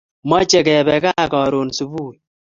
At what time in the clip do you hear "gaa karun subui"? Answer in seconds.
1.03-2.17